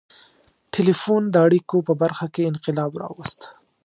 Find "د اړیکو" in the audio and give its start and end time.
1.29-1.77